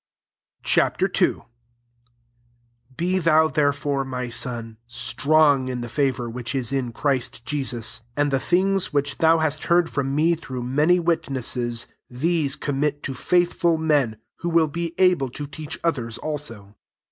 [0.63, 0.79] Ch.
[0.79, 1.41] IL 1
[2.97, 7.99] Be tliou therefore, my son, strong in the favour which is in Christ Jesus.
[7.99, 13.03] 2 And the thing's which thou hast heard from me through many witnesses, these commit
[13.03, 16.75] to faith ful men, who will be able to teach others also.